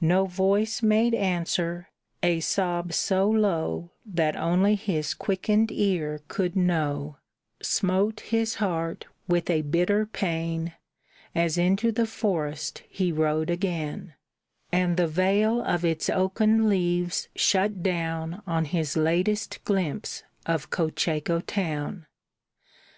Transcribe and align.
No 0.00 0.24
voice 0.24 0.82
made 0.82 1.12
answer: 1.14 1.90
a 2.22 2.40
sob 2.40 2.94
so 2.94 3.28
low 3.28 3.90
That 4.06 4.36
only 4.36 4.74
his 4.74 5.12
quickened 5.12 5.70
ear 5.70 6.22
could 6.28 6.56
know 6.56 7.18
Smote 7.60 8.20
his 8.20 8.54
heart 8.54 9.04
with 9.28 9.50
a 9.50 9.60
bitter 9.60 10.06
pain, 10.06 10.72
As 11.34 11.58
into 11.58 11.92
the 11.92 12.06
forest 12.06 12.84
he 12.88 13.12
rode 13.12 13.50
again, 13.50 14.14
And 14.72 14.96
the 14.96 15.06
veil 15.06 15.60
of 15.60 15.84
its 15.84 16.08
oaken 16.08 16.66
leaves 16.70 17.28
shut 17.36 17.82
down 17.82 18.40
On 18.46 18.64
his 18.64 18.96
latest 18.96 19.62
glimpse 19.66 20.22
of 20.46 20.70
Cocheco 20.70 21.40
town. 21.40 22.06